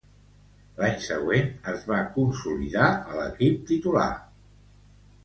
[0.77, 4.09] L'any següent, es va consolidar a l'equip titular.